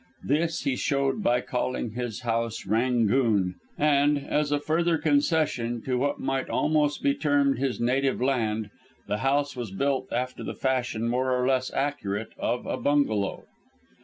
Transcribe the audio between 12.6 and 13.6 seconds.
a bungalow.